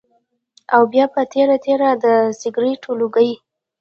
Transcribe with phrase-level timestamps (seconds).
[0.73, 2.05] او بيا پۀ تېره تېره د
[2.39, 3.31] سګرټو لوګی